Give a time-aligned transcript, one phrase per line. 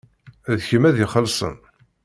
[0.57, 1.55] D kemm ad ixellṣen.